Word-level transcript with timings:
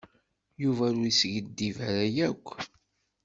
Yuba 0.63 0.83
ur 0.91 0.95
yeskiddib 1.05 1.77
ara 1.89 2.05
akk. 2.27 2.47